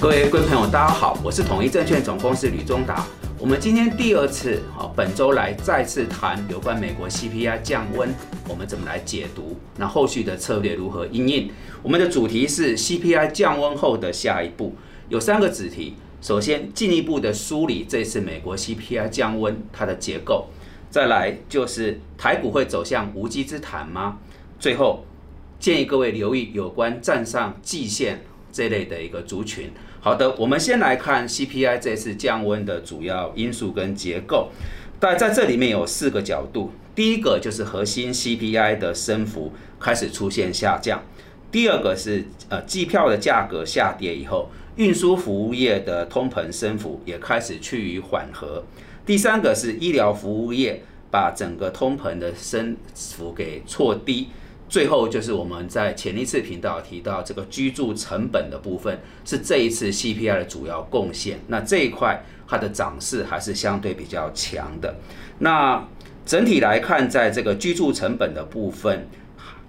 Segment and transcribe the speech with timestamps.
[0.00, 3.06] 各位各位朋友，大家好，我是统一证券总公司吕中达。
[3.38, 8.08] 我们今天第二次，好，本周来再次谈有关美国 CPI 降温，
[8.48, 9.58] 我们怎么来解读？
[9.76, 11.50] 那后续的策略如何应应？
[11.82, 14.74] 我们的主题是 CPI 降温后的下一步，
[15.10, 15.96] 有三个子题。
[16.22, 20.46] 首先，进一步的梳理这次美国 CPI 降温它的结构；
[20.88, 24.16] 再来就是台股会走向无稽之谈吗？
[24.58, 25.04] 最后，
[25.58, 29.70] 建议各位留意有关站上季线这类的一个族群。
[30.02, 34.48] 好的，我们先来看 CPI 这次降温的主要因素跟结构。
[34.98, 41.00] 但在这里面有四个角度，第一个就是核心 CPI 的升幅开始出现下降；
[41.52, 48.64] 第二个是呃机票的价格下跌以后，运输服务业的通膨升幅也开始趋于缓和；
[49.04, 54.28] 第三个是医疗服务业把整个通膨的升幅给错低。
[54.70, 61.40] 最后就是我们在前一次频道提到这个居住成本的部分，是这一次 CPI 的主要贡献。
[61.48, 64.94] 那这一块它的涨势还是相对比较强的。
[65.40, 65.84] 那
[66.24, 69.08] 整体来看，在这个居住成本的部分，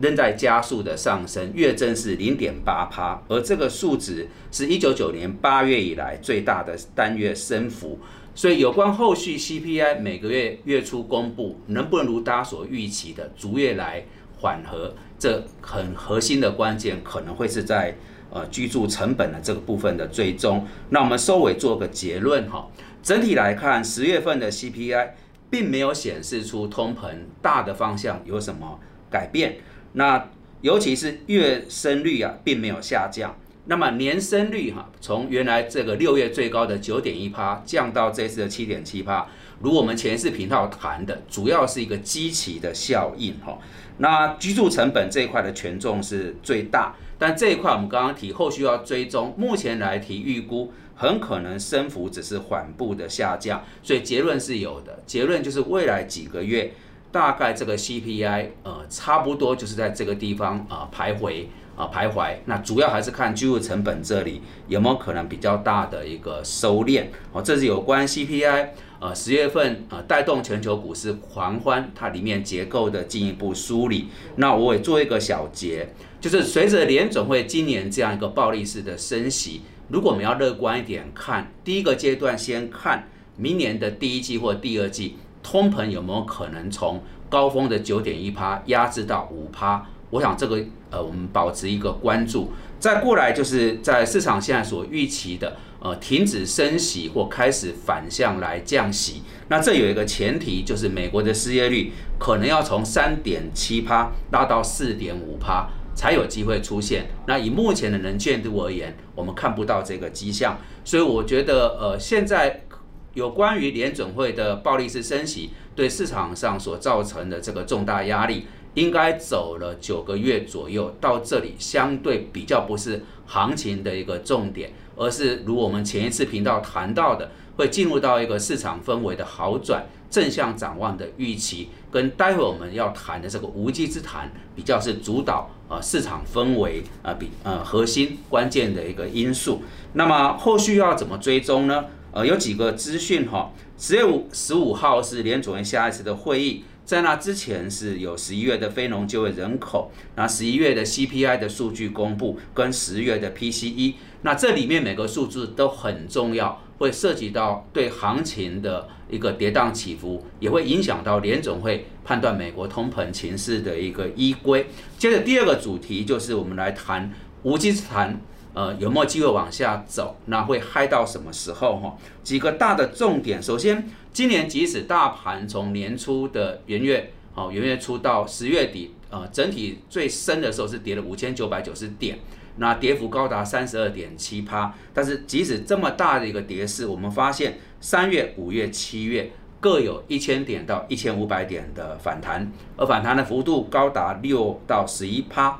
[0.00, 7.98] 仍在加速的上升，月增是零点八趴，而这个数值是一九九年八月以来最大的单月升幅。
[8.36, 14.04] 所以有关后续 CPI 每个月月初公布，能不能如大家所预期的逐月来？
[14.40, 17.96] 缓和，这很核心的关键可能会是在
[18.30, 20.66] 呃居住成本的这个部分的追踪。
[20.90, 22.68] 那我们收尾做个结论哈，
[23.02, 25.10] 整体来看，十月份的 CPI
[25.50, 27.08] 并没有显示出通膨
[27.40, 29.56] 大的方向有什么改变。
[29.92, 30.30] 那
[30.62, 33.36] 尤其是月升率啊，并没有下降。
[33.66, 39.26] 那么年升率哈，从原来这个六月最高的九点一趴降到这次的七点七趴，
[39.60, 43.58] 如我们前次频道谈的，主要是一个基期的效应哈。
[43.98, 49.32] 那居住成本这一块的权重是最大，但这一块我们刚刚提，后续要追踪。
[49.36, 55.00] 目前来提预估，很可能升幅只是缓步的下降，所以结论是有的。
[55.06, 56.72] 结论就是未来几个月，
[57.12, 61.44] 大概这个 CPI 呃差不多就是在这个地方啊徘徊
[61.76, 62.34] 啊徘徊。
[62.46, 67.04] 那主要还是看居住成本这里有没有可能比较大的一个收敛。
[67.32, 68.68] 哦，这是有关 CPI。
[69.00, 74.08] 呃，十月份呃带动全球股市狂欢，它里面结构的进一步梳理。
[74.36, 75.92] 那我也做一个小结，
[76.22, 83.06] 就是随着联总会今年这样一个暴力式的升息，如果我们要乐观一点看，第一个阶段先看
[83.36, 89.86] 明年的第一季或第二季，通膨有没有可能从高峰的九点一趴压制到五趴？
[90.14, 92.52] 我想这个呃我们保持一个关注。
[92.78, 95.56] 再过来就是在市场现在所预期的。
[95.84, 99.20] 呃，停止升息或开始反向来降息，
[99.50, 107.08] 那这有一个前提，就是美国的失业率可能要从三点七趴拉到四点五趴才有机会出现。
[107.26, 112.64] 那以目前的能见度而言，我们看不到这个迹象，所以我觉得，呃，现在
[113.12, 124.72] 有关于联准会的暴力式升息对市场上所造成的这个重大压力，应该走了九个月左右，到这里相对比较不是行情的一个重点。
[124.96, 139.62] 而是如我们前一次频道谈到的，会进入到一个市场氛围的好转、正向展望的预期，跟待会我们要谈的这个无稽之谈，比较是主导啊市场氛围啊比呃核心关键的一个因素。
[139.94, 141.86] 那么后续要怎么追踪呢？
[142.12, 146.62] 呃，有几个资讯哈，十月五十五号是联总会下一次的会议。
[146.84, 164.66] 在那之前是有十一月的非农就业人口，那十一月的 CPI 的数据公布，跟十月的 PCE，那这里面每个数字都很重要，会涉及到对行情的一个跌宕起伏，也会影响到联总会判断美国通膨情势的一个依归。
[164.98, 167.10] 接着第二个主题就是我们来谈
[167.44, 168.20] 无稽之谈。
[168.54, 170.16] 呃，有没有机会往下走？
[170.26, 171.76] 那会嗨到什么时候？
[171.76, 173.42] 哈，几个大的重点。
[173.42, 182.20] 首先，今年即使大盘从年初的元月，好元月初到十月底，呃，整体最深的时候是跌了五千九百九十点，
[182.58, 184.72] 那跌幅高达三十二点七趴。
[184.92, 195.58] 但是即使这么大的一个跌势，我们发现三月、五月、七月各有一千点到一千五百点的反弹，而反弹的幅度高达六到十一趴。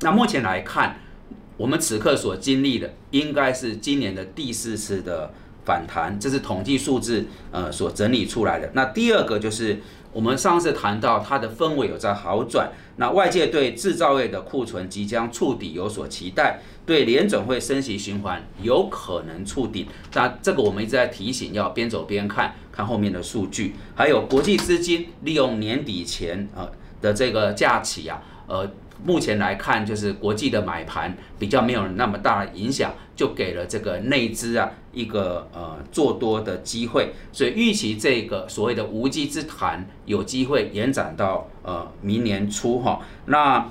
[0.00, 0.96] 那目前来看。
[1.62, 5.32] 我们此刻所经历的，应该是今年的第四次的
[5.64, 8.68] 反弹，这是统计数字呃所整理出来的。
[8.74, 9.78] 那第二个就是
[10.12, 19.86] 我们上次谈到它的氛围有在好转，那外界对制造业的库存即将触底有所期待，对联准会升息循环有可能触顶。
[20.14, 26.68] 那这个我们一直在提醒，要边走边看，看后面的数据，还有国际资金利用年底前呃
[27.00, 28.68] 的这个假期啊，呃。
[29.04, 43.00] 目前来看，就是国际的买盘比较没有那么大的影响，就给了这个内资啊一个呃做多的机会，所以预期这个所谓的无稽之谈有机会延展到呃明年初哈。
[43.26, 43.68] 那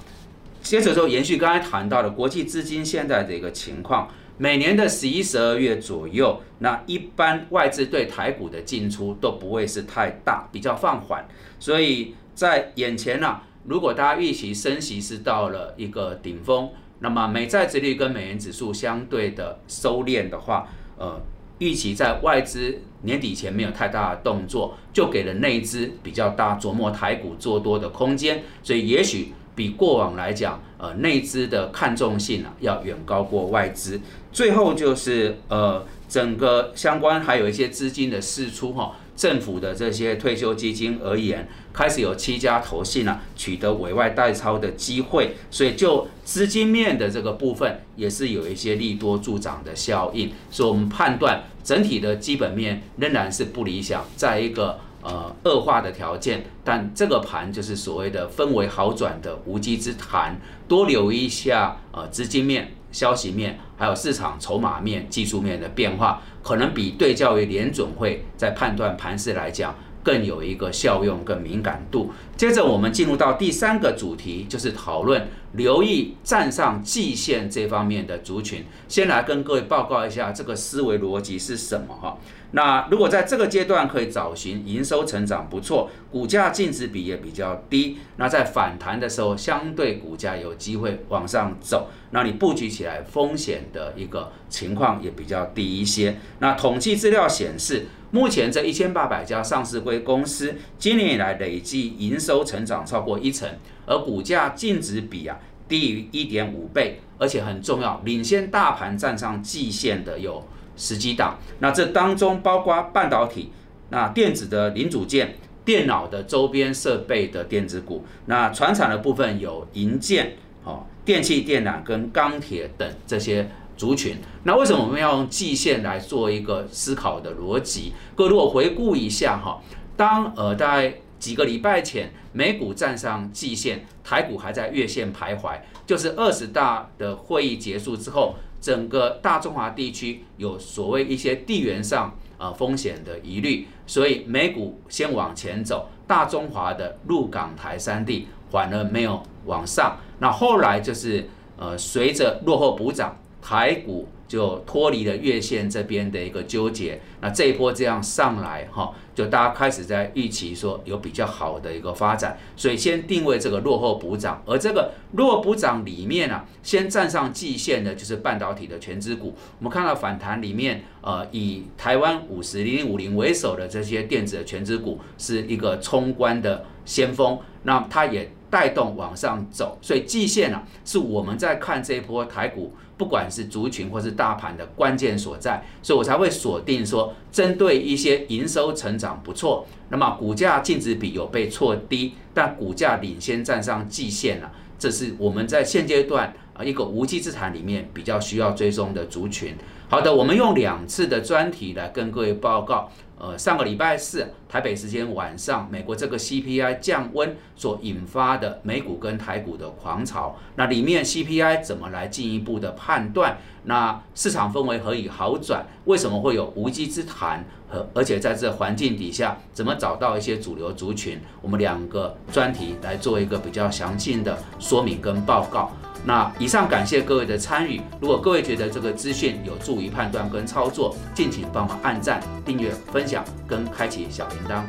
[0.61, 11.25] 接着就延续刚才谈到的国际资金现在的一个情况，每年的十一、十二月左右，那一般外资对台股的进出都不会是太大，比较放缓，
[11.57, 13.39] 所以在眼前呢。
[13.65, 16.69] 如果大家预期升息是到了一个顶峰，
[16.99, 20.67] 那么美债殖率跟美元指数相对的收敛的话，
[20.97, 21.21] 呃，
[21.59, 33.99] 预期在外资年底前没有太大的动作，就给了内资比较大琢磨台股做多的空间，所以也许比过往来讲，呃，内资的看重性啊要远高过外资。
[34.31, 38.95] 最后就是呃，整个相关还有一些资金的释出哈。
[39.21, 62.73] 政府的这些退休基金而言，开始有七家投信呢取得委外代操的机会，所以就资金面的这个部分也是有一些利多助长的效应，所以我们判断整体的基本面仍然是不理想，在一个呃恶化的条件，但这个盘就是所谓的氛围好转的无稽之谈，多留意一下呃资金面。
[62.91, 72.11] 消息面，还有市场筹码面、技术面的变化，可能比对较于联准会在判断盘势来讲，更有一个效用、更敏感度。
[72.35, 78.65] 接着，我们进入到第三个主题，就是讨论留意站上季线这方面的族群。
[78.87, 82.17] 先来跟各位报告一下这个思维逻辑是什么哈。
[82.53, 96.17] 那如果在这个阶段可以找寻营收成长不错，股价净值比也比较低，那在反弹的时候，相对股价有机会往上走，那你布局起来风险的一个情况也比较低一些。
[96.39, 103.49] 那统计资料显示，目前这一千八百家上市规公司今年以来累计营收成长超过一成，
[103.85, 105.39] 而股价净值比啊
[105.69, 110.45] 低于一点五倍，而且很重要，领先大盘站上季线的有。
[110.81, 113.51] 十几档，那这当中包括半导体、
[113.89, 120.33] 那电子的零组件、电脑的周边设备的电子股，那船厂的部分有银建、
[120.63, 124.17] 哦电气电缆跟钢铁等这些族群。
[124.43, 127.93] 那为什么我们要用季线来做一个思考的逻辑？
[128.15, 129.61] 各位如果回顾一下哈，
[129.95, 138.35] 当呃大概几个礼拜前美股站上季线，台股还在月线徘徊，就是二十大的会议结束之后。
[138.61, 149.97] 整个大中华地区有所谓一些地缘上呃风险的疑虑，所以美股先往前走，大中华的陆港台三地反而没有往上。
[150.19, 151.27] 那后来就是
[151.57, 157.01] 呃随着落后补涨，台股就脱离了月线这边的一个纠结。
[157.19, 158.93] 那这一波这样上来哈。
[159.13, 169.35] 就大家开始在预期说有比较好的一个发展，所以先定位这个落后补涨，而这个落后补涨里面呢，先站上季线的就是半导体的全资股。
[169.59, 182.71] 我们看到反弹里面，呃，以台湾五十零零五零为首的这些电子的全资股是一个冲关的先锋，那它也带动往上走，所以季线呢是我们在看这一波台股。
[182.97, 199.55] 不管是族群或是大盘的关键所在，所以我才会锁定说，针对一些营收成长不错，那么股价净值比有被错低，但股价领先站上季线了，这是我们在现阶段啊一个无稽之谈里面比较需要追踪的族群。
[199.89, 202.91] 好的，我们用两次的专题来跟各位报告。
[203.21, 213.37] 呃，上个礼拜四，台北时间晚上，美国这个 CPI 降温所引发的美股跟台股的狂潮，那里面 CPI 怎么来进一步的判断？
[213.65, 215.63] 那市场氛围何以好转？
[215.85, 217.45] 为什么会有无稽之谈？
[217.69, 221.21] 和而且在这环境底下，怎么找到一些主流族群？
[221.43, 225.71] 我们两个专题来做一个比较详尽的说明跟报告。
[226.05, 227.81] 那以上感谢各位的参与。
[227.99, 234.63] 如果各位觉得这个资讯有助于判断跟操作，敬请帮忙按赞、订阅、分享跟开启小铃铛。